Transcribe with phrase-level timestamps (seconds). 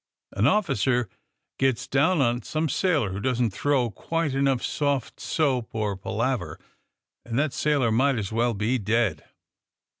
[0.31, 1.07] An officer
[1.59, 6.57] gets down on some sailor who doesn't throw quite enough soft soap and pala ver,
[7.23, 9.23] and that sailor might as well be dead.